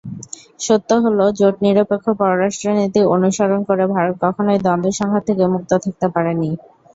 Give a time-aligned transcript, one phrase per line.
[0.59, 6.49] সত্য হলো, জোটনিরপেক্ষ পররাষ্ট্রনীতি অনুসরণ করে ভারত কখনোই দ্বন্দ্ব-সংঘাত থেকে মুক্ত থাকতে পারেনি।